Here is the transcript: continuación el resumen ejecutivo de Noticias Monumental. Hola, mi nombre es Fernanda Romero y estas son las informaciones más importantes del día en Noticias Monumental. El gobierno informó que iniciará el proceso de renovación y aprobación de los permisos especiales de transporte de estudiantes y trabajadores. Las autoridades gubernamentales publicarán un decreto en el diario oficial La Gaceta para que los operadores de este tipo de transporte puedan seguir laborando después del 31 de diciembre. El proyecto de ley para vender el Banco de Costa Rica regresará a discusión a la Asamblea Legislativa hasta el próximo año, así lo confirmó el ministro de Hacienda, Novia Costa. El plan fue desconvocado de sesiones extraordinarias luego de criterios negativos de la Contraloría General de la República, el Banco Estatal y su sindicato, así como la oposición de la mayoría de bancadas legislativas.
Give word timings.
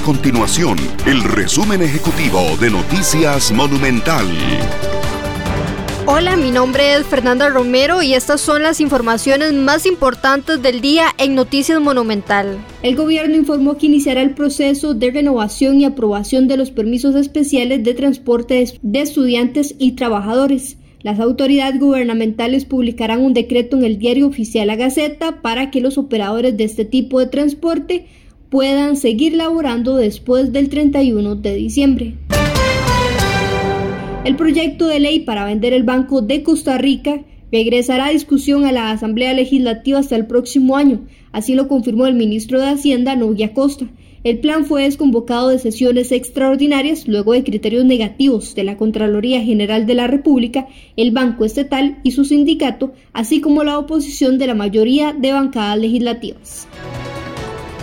continuación 0.00 0.76
el 1.06 1.22
resumen 1.22 1.82
ejecutivo 1.82 2.40
de 2.60 2.70
Noticias 2.70 3.52
Monumental. 3.52 4.26
Hola, 6.06 6.36
mi 6.36 6.50
nombre 6.50 6.94
es 6.94 7.06
Fernanda 7.06 7.48
Romero 7.48 8.02
y 8.02 8.14
estas 8.14 8.40
son 8.40 8.62
las 8.62 8.80
informaciones 8.80 9.52
más 9.52 9.86
importantes 9.86 10.60
del 10.60 10.80
día 10.80 11.06
en 11.18 11.34
Noticias 11.34 11.80
Monumental. 11.80 12.58
El 12.82 12.96
gobierno 12.96 13.36
informó 13.36 13.78
que 13.78 13.86
iniciará 13.86 14.20
el 14.20 14.34
proceso 14.34 14.94
de 14.94 15.10
renovación 15.10 15.80
y 15.80 15.84
aprobación 15.84 16.48
de 16.48 16.56
los 16.56 16.70
permisos 16.70 17.14
especiales 17.14 17.84
de 17.84 17.94
transporte 17.94 18.66
de 18.82 19.00
estudiantes 19.00 19.74
y 19.78 19.92
trabajadores. 19.92 20.76
Las 21.02 21.20
autoridades 21.20 21.78
gubernamentales 21.78 22.64
publicarán 22.64 23.20
un 23.20 23.34
decreto 23.34 23.76
en 23.76 23.84
el 23.84 23.98
diario 23.98 24.26
oficial 24.26 24.66
La 24.66 24.76
Gaceta 24.76 25.42
para 25.42 25.70
que 25.70 25.80
los 25.80 25.98
operadores 25.98 26.56
de 26.56 26.64
este 26.64 26.84
tipo 26.84 27.20
de 27.20 27.26
transporte 27.26 28.06
puedan 28.54 28.96
seguir 28.96 29.34
laborando 29.34 29.96
después 29.96 30.52
del 30.52 30.68
31 30.68 31.34
de 31.34 31.56
diciembre. 31.56 32.14
El 34.24 34.36
proyecto 34.36 34.86
de 34.86 35.00
ley 35.00 35.18
para 35.18 35.44
vender 35.44 35.72
el 35.72 35.82
Banco 35.82 36.22
de 36.22 36.44
Costa 36.44 36.78
Rica 36.78 37.22
regresará 37.50 38.06
a 38.06 38.10
discusión 38.10 38.64
a 38.64 38.70
la 38.70 38.92
Asamblea 38.92 39.32
Legislativa 39.32 39.98
hasta 39.98 40.14
el 40.14 40.28
próximo 40.28 40.76
año, 40.76 41.00
así 41.32 41.56
lo 41.56 41.66
confirmó 41.66 42.06
el 42.06 42.14
ministro 42.14 42.60
de 42.60 42.68
Hacienda, 42.68 43.16
Novia 43.16 43.52
Costa. 43.54 43.88
El 44.22 44.38
plan 44.38 44.66
fue 44.66 44.84
desconvocado 44.84 45.48
de 45.48 45.58
sesiones 45.58 46.12
extraordinarias 46.12 47.08
luego 47.08 47.32
de 47.32 47.42
criterios 47.42 47.84
negativos 47.84 48.54
de 48.54 48.62
la 48.62 48.76
Contraloría 48.76 49.42
General 49.42 49.84
de 49.84 49.94
la 49.94 50.06
República, 50.06 50.68
el 50.96 51.10
Banco 51.10 51.44
Estatal 51.44 51.98
y 52.04 52.12
su 52.12 52.24
sindicato, 52.24 52.92
así 53.12 53.40
como 53.40 53.64
la 53.64 53.80
oposición 53.80 54.38
de 54.38 54.46
la 54.46 54.54
mayoría 54.54 55.12
de 55.12 55.32
bancadas 55.32 55.76
legislativas. 55.76 56.68